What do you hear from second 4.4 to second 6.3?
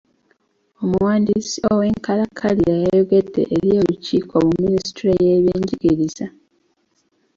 mu minisitule y'ebyenjigiriza.